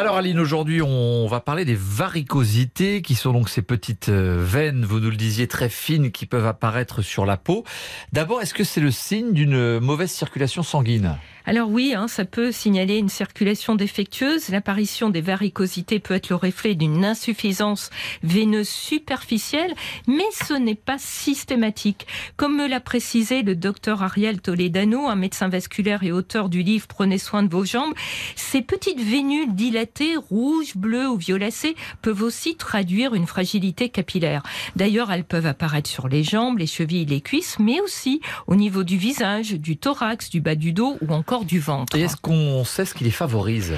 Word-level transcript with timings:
Alors 0.00 0.16
Aline, 0.16 0.38
aujourd'hui 0.38 0.80
on 0.80 1.26
va 1.26 1.40
parler 1.40 1.66
des 1.66 1.76
varicosités 1.78 3.02
qui 3.02 3.14
sont 3.14 3.34
donc 3.34 3.50
ces 3.50 3.60
petites 3.60 4.08
euh, 4.08 4.42
veines, 4.42 4.86
vous 4.86 4.98
nous 4.98 5.10
le 5.10 5.16
disiez, 5.16 5.46
très 5.46 5.68
fines 5.68 6.10
qui 6.10 6.24
peuvent 6.24 6.46
apparaître 6.46 7.02
sur 7.02 7.26
la 7.26 7.36
peau. 7.36 7.64
D'abord, 8.10 8.40
est-ce 8.40 8.54
que 8.54 8.64
c'est 8.64 8.80
le 8.80 8.92
signe 8.92 9.34
d'une 9.34 9.78
mauvaise 9.78 10.10
circulation 10.10 10.62
sanguine? 10.62 11.18
Alors 11.46 11.68
oui, 11.68 11.94
hein, 11.94 12.06
ça 12.06 12.24
peut 12.24 12.52
signaler 12.52 12.96
une 12.96 13.08
circulation 13.08 13.74
défectueuse. 13.74 14.50
L'apparition 14.50 15.10
des 15.10 15.20
varicosités 15.20 15.98
peut 15.98 16.14
être 16.14 16.28
le 16.28 16.36
reflet 16.36 16.74
d'une 16.74 17.04
insuffisance 17.04 17.90
veineuse 18.22 18.68
superficielle, 18.68 19.74
mais 20.06 20.24
ce 20.32 20.54
n'est 20.54 20.74
pas 20.74 20.98
systématique. 20.98 22.06
Comme 22.36 22.56
me 22.56 22.68
l'a 22.68 22.80
précisé 22.80 23.42
le 23.42 23.56
docteur 23.56 24.02
Ariel 24.02 24.40
Toledano, 24.40 25.08
un 25.08 25.16
médecin 25.16 25.48
vasculaire 25.48 26.04
et 26.04 26.12
auteur 26.12 26.48
du 26.48 26.62
livre 26.62 26.86
Prenez 26.86 27.18
soin 27.18 27.42
de 27.42 27.50
vos 27.50 27.64
jambes, 27.64 27.94
ces 28.36 28.62
petites 28.62 29.00
vénules 29.00 29.54
dilatées, 29.54 29.89
rouges, 30.16 30.76
bleues 30.76 31.08
ou 31.08 31.16
violacées, 31.16 31.74
peuvent 32.02 32.22
aussi 32.22 32.56
traduire 32.56 33.14
une 33.14 33.26
fragilité 33.26 33.88
capillaire. 33.88 34.42
D'ailleurs, 34.76 35.10
elles 35.12 35.24
peuvent 35.24 35.46
apparaître 35.46 35.88
sur 35.88 36.08
les 36.08 36.22
jambes, 36.22 36.58
les 36.58 36.66
chevilles, 36.66 37.06
les 37.06 37.20
cuisses, 37.20 37.58
mais 37.58 37.80
aussi 37.80 38.20
au 38.46 38.54
niveau 38.54 38.84
du 38.84 38.96
visage, 38.96 39.52
du 39.52 39.76
thorax, 39.76 40.30
du 40.30 40.40
bas 40.40 40.54
du 40.54 40.72
dos 40.72 40.96
ou 41.00 41.12
encore 41.12 41.44
du 41.44 41.58
ventre. 41.58 41.96
Et 41.96 42.02
est-ce 42.02 42.16
qu'on 42.16 42.64
sait 42.64 42.84
ce 42.84 42.94
qui 42.94 43.04
les 43.04 43.10
favorise? 43.10 43.72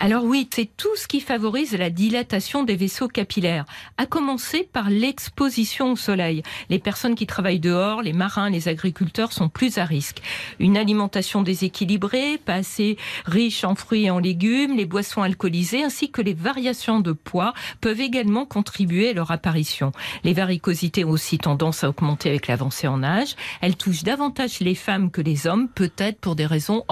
Alors 0.00 0.24
oui, 0.24 0.48
c'est 0.52 0.68
tout 0.76 0.94
ce 0.96 1.06
qui 1.06 1.20
favorise 1.20 1.72
la 1.72 1.90
dilatation 1.90 2.62
des 2.64 2.76
vaisseaux 2.76 3.08
capillaires, 3.08 3.64
à 3.96 4.06
commencer 4.06 4.68
par 4.72 4.90
l'exposition 4.90 5.92
au 5.92 5.96
soleil. 5.96 6.42
Les 6.68 6.78
personnes 6.78 7.14
qui 7.14 7.26
travaillent 7.26 7.60
dehors, 7.60 8.02
les 8.02 8.12
marins, 8.12 8.50
les 8.50 8.68
agriculteurs 8.68 9.32
sont 9.32 9.48
plus 9.48 9.78
à 9.78 9.84
risque. 9.84 10.20
Une 10.58 10.76
alimentation 10.76 11.42
déséquilibrée, 11.42 12.38
pas 12.44 12.54
assez 12.54 12.96
riche 13.26 13.64
en 13.64 13.74
fruits 13.74 14.04
et 14.04 14.10
en 14.10 14.18
légumes, 14.18 14.76
les 14.76 14.86
boissons 14.86 15.22
alcoolisées 15.22 15.43
ainsi 15.84 16.10
que 16.10 16.22
les 16.22 16.34
variations 16.34 17.00
de 17.00 17.12
poids 17.12 17.54
peuvent 17.80 18.00
également 18.00 18.46
contribuer 18.46 19.10
à 19.10 19.12
leur 19.12 19.30
apparition. 19.30 19.92
Les 20.24 20.32
varicosités 20.32 21.04
ont 21.04 21.10
aussi 21.10 21.38
tendance 21.38 21.84
à 21.84 21.88
augmenter 21.88 22.28
avec 22.30 22.48
l'avancée 22.48 22.88
en 22.88 23.02
âge. 23.02 23.36
Elles 23.60 23.76
touchent 23.76 24.02
davantage 24.02 24.60
les 24.60 24.74
femmes 24.74 25.10
que 25.10 25.20
les 25.20 25.46
hommes, 25.46 25.68
peut-être 25.68 26.18
pour 26.18 26.34
des 26.34 26.46
raisons 26.46 26.84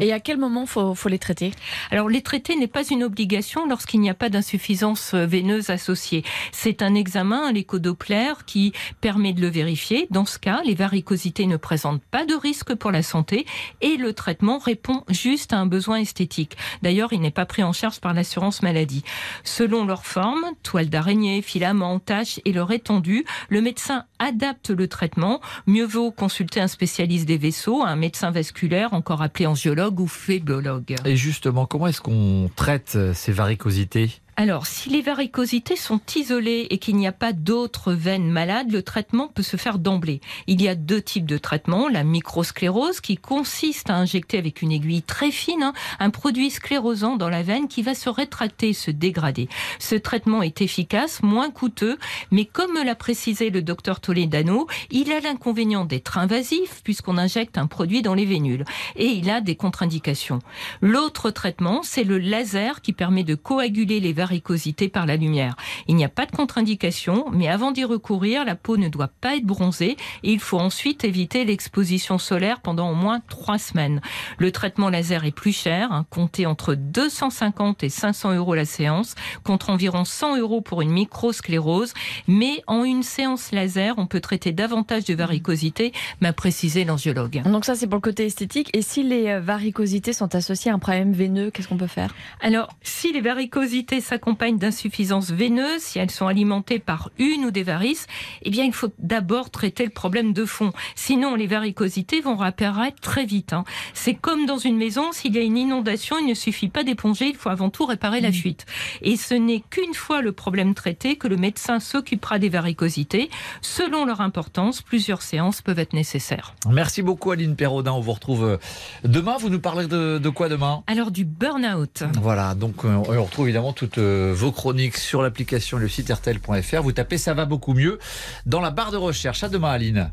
et 0.00 0.12
à 0.12 0.20
quel 0.20 0.38
moment 0.38 0.66
faut, 0.66 0.94
faut 0.94 1.08
les 1.08 1.18
traiter? 1.18 1.52
Alors 1.90 2.08
les 2.08 2.22
traiter 2.22 2.56
n'est 2.56 2.66
pas 2.66 2.86
une 2.86 3.04
obligation 3.04 3.66
lorsqu'il 3.66 4.00
n'y 4.00 4.10
a 4.10 4.14
pas 4.14 4.28
d'insuffisance 4.28 5.14
euh, 5.14 5.26
veineuse 5.26 5.70
associée. 5.70 6.24
C'est 6.52 6.82
un 6.82 6.94
examen 6.94 7.52
l'échodoppler 7.52 8.32
qui 8.46 8.72
permet 9.00 9.32
de 9.32 9.40
le 9.40 9.48
vérifier. 9.48 10.06
Dans 10.10 10.24
ce 10.24 10.38
cas, 10.38 10.62
les 10.64 10.74
varicosités 10.74 11.46
ne 11.46 11.56
présentent 11.56 12.02
pas 12.10 12.24
de 12.24 12.34
risque 12.34 12.74
pour 12.74 12.90
la 12.90 13.02
santé 13.02 13.46
et 13.80 13.96
le 13.96 14.12
traitement 14.12 14.58
répond 14.58 15.04
juste 15.08 15.52
à 15.52 15.58
un 15.58 15.66
besoin 15.66 15.98
esthétique. 15.98 16.56
D'ailleurs, 16.82 17.12
il 17.12 17.20
n'est 17.20 17.30
pas 17.30 17.46
pris 17.46 17.62
en 17.62 17.72
charge 17.78 18.00
par 18.00 18.14
l'assurance 18.14 18.62
maladie. 18.62 19.04
Selon 19.44 19.86
leur 19.86 20.04
forme, 20.04 20.44
toile 20.62 20.88
d'araignée, 20.88 21.42
filament, 21.42 21.98
tache 21.98 22.40
et 22.44 22.52
leur 22.52 22.70
étendue, 22.72 23.24
le 23.48 23.60
médecin 23.60 24.04
adapte 24.18 24.70
le 24.70 24.88
traitement. 24.88 25.40
Mieux 25.66 25.86
vaut 25.86 26.10
consulter 26.10 26.60
un 26.60 26.68
spécialiste 26.68 27.26
des 27.26 27.38
vaisseaux, 27.38 27.82
un 27.82 27.96
médecin 27.96 28.30
vasculaire, 28.30 28.92
encore 28.92 29.22
appelé 29.22 29.46
angiologue 29.46 30.00
ou 30.00 30.06
phébologue. 30.06 30.96
Et 31.04 31.16
justement, 31.16 31.66
comment 31.66 31.86
est-ce 31.86 32.00
qu'on 32.00 32.50
traite 32.54 32.94
euh, 32.96 33.14
ces 33.14 33.32
varicosités? 33.32 34.10
Alors, 34.40 34.68
si 34.68 34.88
les 34.88 35.02
varicosités 35.02 35.74
sont 35.74 36.00
isolées 36.14 36.68
et 36.70 36.78
qu'il 36.78 36.94
n'y 36.94 37.08
a 37.08 37.12
pas 37.12 37.32
d'autres 37.32 37.92
veines 37.92 38.30
malades, 38.30 38.70
le 38.70 38.84
traitement 38.84 39.26
peut 39.26 39.42
se 39.42 39.56
faire 39.56 39.80
d'emblée. 39.80 40.20
Il 40.46 40.62
y 40.62 40.68
a 40.68 40.76
deux 40.76 41.02
types 41.02 41.26
de 41.26 41.38
traitements. 41.38 41.88
La 41.88 42.04
microsclérose 42.04 43.00
qui 43.00 43.16
consiste 43.16 43.90
à 43.90 43.96
injecter 43.96 44.38
avec 44.38 44.62
une 44.62 44.70
aiguille 44.70 45.02
très 45.02 45.32
fine 45.32 45.64
hein, 45.64 45.72
un 45.98 46.10
produit 46.10 46.50
sclérosant 46.50 47.16
dans 47.16 47.28
la 47.28 47.42
veine 47.42 47.66
qui 47.66 47.82
va 47.82 47.96
se 47.96 48.08
rétracter, 48.08 48.74
se 48.74 48.92
dégrader. 48.92 49.48
Ce 49.80 49.96
traitement 49.96 50.40
est 50.40 50.62
efficace, 50.62 51.20
moins 51.24 51.50
coûteux, 51.50 51.98
mais 52.30 52.44
comme 52.44 52.74
l'a 52.74 52.94
précisé 52.94 53.50
le 53.50 53.60
docteur 53.60 53.98
Toledano, 53.98 54.68
il 54.92 55.10
a 55.10 55.18
l'inconvénient 55.18 55.84
d'être 55.84 56.16
invasif 56.16 56.82
puisqu'on 56.84 57.18
injecte 57.18 57.58
un 57.58 57.66
produit 57.66 58.02
dans 58.02 58.14
les 58.14 58.24
vénules 58.24 58.64
et 58.94 59.06
il 59.06 59.30
a 59.30 59.40
des 59.40 59.56
contre-indications. 59.56 60.38
L'autre 60.80 61.32
traitement, 61.32 61.80
c'est 61.82 62.04
le 62.04 62.18
laser 62.18 62.82
qui 62.82 62.92
permet 62.92 63.24
de 63.24 63.34
coaguler 63.34 63.98
les 63.98 64.12
varicosités 64.28 64.88
par 64.88 65.06
la 65.06 65.16
lumière. 65.16 65.56
Il 65.86 65.96
n'y 65.96 66.04
a 66.04 66.10
pas 66.10 66.26
de 66.26 66.32
contre-indication, 66.32 67.24
mais 67.32 67.48
avant 67.48 67.70
d'y 67.70 67.84
recourir, 67.84 68.44
la 68.44 68.56
peau 68.56 68.76
ne 68.76 68.88
doit 68.88 69.08
pas 69.08 69.36
être 69.36 69.46
bronzée 69.46 69.96
et 70.22 70.32
il 70.32 70.38
faut 70.38 70.58
ensuite 70.58 71.02
éviter 71.02 71.46
l'exposition 71.46 72.18
solaire 72.18 72.60
pendant 72.60 72.90
au 72.90 72.94
moins 72.94 73.20
trois 73.30 73.56
semaines. 73.56 74.02
Le 74.36 74.52
traitement 74.52 74.90
laser 74.90 75.24
est 75.24 75.30
plus 75.30 75.56
cher, 75.56 75.90
hein, 75.92 76.04
compté 76.10 76.44
entre 76.44 76.74
250 76.74 77.82
et 77.84 77.88
500 77.88 78.34
euros 78.34 78.54
la 78.54 78.66
séance, 78.66 79.14
contre 79.44 79.70
environ 79.70 80.04
100 80.04 80.36
euros 80.36 80.60
pour 80.60 80.82
une 80.82 80.90
microsclérose. 80.90 81.94
Mais 82.26 82.62
en 82.66 82.84
une 82.84 83.02
séance 83.02 83.52
laser, 83.52 83.94
on 83.96 84.06
peut 84.06 84.20
traiter 84.20 84.52
davantage 84.52 85.04
de 85.04 85.14
varicosité, 85.14 85.92
m'a 86.20 86.34
précisé 86.34 86.84
l'angiologue. 86.84 87.42
Donc 87.44 87.64
ça, 87.64 87.74
c'est 87.74 87.86
pour 87.86 87.96
le 87.96 88.02
côté 88.02 88.26
esthétique. 88.26 88.68
Et 88.74 88.82
si 88.82 89.02
les 89.02 89.28
euh, 89.28 89.40
varicosités 89.40 90.12
sont 90.12 90.34
associées 90.34 90.70
à 90.70 90.74
un 90.74 90.78
problème 90.78 91.12
veineux, 91.12 91.50
qu'est-ce 91.50 91.68
qu'on 91.68 91.78
peut 91.78 91.86
faire? 91.86 92.14
Alors, 92.40 92.68
si 92.82 93.10
les 93.12 93.22
varicosités 93.22 94.02
s'accompagnent 94.18 94.58
d'insuffisance 94.58 95.30
veineuse, 95.30 95.80
si 95.80 96.00
elles 96.00 96.10
sont 96.10 96.26
alimentées 96.26 96.80
par 96.80 97.10
une 97.18 97.44
ou 97.44 97.52
des 97.52 97.62
varices, 97.62 98.08
eh 98.42 98.50
bien, 98.50 98.64
il 98.64 98.72
faut 98.72 98.90
d'abord 98.98 99.50
traiter 99.50 99.84
le 99.84 99.90
problème 99.90 100.32
de 100.32 100.44
fond. 100.44 100.72
Sinon, 100.96 101.36
les 101.36 101.46
varicosités 101.46 102.20
vont 102.20 102.34
réapparaître 102.34 103.00
très 103.00 103.24
vite. 103.24 103.52
Hein. 103.52 103.64
C'est 103.94 104.14
comme 104.14 104.44
dans 104.44 104.58
une 104.58 104.76
maison, 104.76 105.12
s'il 105.12 105.36
y 105.36 105.38
a 105.38 105.42
une 105.42 105.56
inondation, 105.56 106.16
il 106.18 106.26
ne 106.26 106.34
suffit 106.34 106.68
pas 106.68 106.82
d'éponger, 106.82 107.28
il 107.28 107.36
faut 107.36 107.48
avant 107.48 107.70
tout 107.70 107.86
réparer 107.86 108.20
la 108.20 108.30
mmh. 108.30 108.32
fuite. 108.32 108.66
Et 109.02 109.16
ce 109.16 109.34
n'est 109.34 109.62
qu'une 109.70 109.94
fois 109.94 110.20
le 110.20 110.32
problème 110.32 110.74
traité 110.74 111.14
que 111.14 111.28
le 111.28 111.36
médecin 111.36 111.78
s'occupera 111.78 112.40
des 112.40 112.48
varicosités. 112.48 113.30
Selon 113.62 114.04
leur 114.04 114.20
importance, 114.20 114.82
plusieurs 114.82 115.22
séances 115.22 115.62
peuvent 115.62 115.78
être 115.78 115.92
nécessaires. 115.92 116.54
Merci 116.68 117.02
beaucoup 117.02 117.30
Aline 117.30 117.54
Perraudin. 117.54 117.92
On 117.92 118.00
vous 118.00 118.12
retrouve 118.12 118.44
euh, 118.44 118.56
demain. 119.04 119.36
Vous 119.38 119.48
nous 119.48 119.60
parlez 119.60 119.86
de, 119.86 120.18
de 120.18 120.28
quoi 120.28 120.48
demain? 120.48 120.82
Alors 120.88 121.12
du 121.12 121.24
burn-out. 121.24 122.02
Voilà, 122.20 122.56
donc 122.56 122.84
euh, 122.84 122.96
on 122.96 123.24
retrouve 123.24 123.46
évidemment 123.46 123.72
toute 123.72 123.98
vos 124.34 124.52
chroniques 124.52 124.96
sur 124.96 125.22
l'application 125.22 125.78
le 125.78 125.88
site 125.88 126.10
RTL.fr. 126.10 126.82
Vous 126.82 126.92
tapez 126.92 127.18
ça 127.18 127.34
va 127.34 127.44
beaucoup 127.44 127.74
mieux 127.74 127.98
dans 128.46 128.60
la 128.60 128.70
barre 128.70 128.92
de 128.92 128.96
recherche. 128.96 129.42
À 129.44 129.48
demain, 129.48 129.70
Aline. 129.70 130.10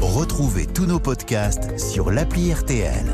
Retrouvez 0.00 0.66
tous 0.66 0.86
nos 0.86 1.00
podcasts 1.00 1.78
sur 1.78 2.10
l'appli 2.10 2.52
RTL. 2.52 3.06